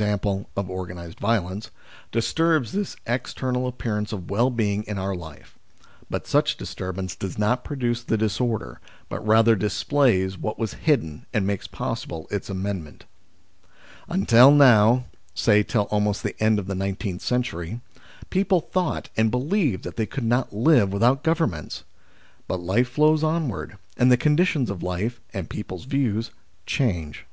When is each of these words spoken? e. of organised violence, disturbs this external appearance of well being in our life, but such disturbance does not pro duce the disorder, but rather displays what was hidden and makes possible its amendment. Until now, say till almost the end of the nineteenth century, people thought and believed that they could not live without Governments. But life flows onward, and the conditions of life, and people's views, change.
e. 0.00 0.04
of 0.56 0.70
organised 0.70 1.18
violence, 1.18 1.72
disturbs 2.12 2.70
this 2.70 2.94
external 3.04 3.66
appearance 3.66 4.12
of 4.12 4.30
well 4.30 4.48
being 4.48 4.84
in 4.84 4.96
our 4.96 5.12
life, 5.12 5.58
but 6.08 6.24
such 6.24 6.56
disturbance 6.56 7.16
does 7.16 7.36
not 7.36 7.64
pro 7.64 7.74
duce 7.74 8.04
the 8.04 8.16
disorder, 8.16 8.78
but 9.08 9.26
rather 9.26 9.56
displays 9.56 10.38
what 10.38 10.56
was 10.56 10.74
hidden 10.74 11.26
and 11.34 11.44
makes 11.48 11.66
possible 11.66 12.28
its 12.30 12.48
amendment. 12.48 13.06
Until 14.08 14.52
now, 14.52 15.06
say 15.34 15.64
till 15.64 15.88
almost 15.90 16.22
the 16.22 16.40
end 16.40 16.60
of 16.60 16.68
the 16.68 16.76
nineteenth 16.76 17.22
century, 17.22 17.80
people 18.30 18.60
thought 18.60 19.08
and 19.16 19.32
believed 19.32 19.82
that 19.82 19.96
they 19.96 20.06
could 20.06 20.22
not 20.22 20.52
live 20.54 20.92
without 20.92 21.24
Governments. 21.24 21.82
But 22.46 22.60
life 22.60 22.88
flows 22.88 23.24
onward, 23.24 23.78
and 23.96 24.12
the 24.12 24.16
conditions 24.16 24.70
of 24.70 24.80
life, 24.80 25.20
and 25.34 25.50
people's 25.50 25.86
views, 25.86 26.30
change. 26.66 27.26